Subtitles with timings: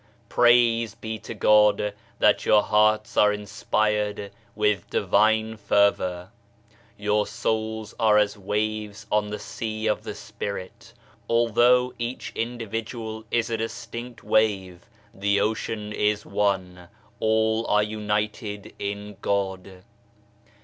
[0.29, 6.31] Praise be to God that your hearts are inspired with Divine fervour!
[6.97, 10.93] Your souls are as waves on the sea of the Spirit;
[11.29, 16.87] although each individual is a distinct wave, the ocean is one,
[17.19, 19.83] all are united in God.